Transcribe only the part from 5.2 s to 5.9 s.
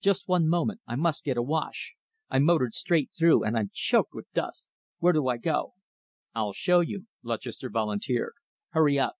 I go?"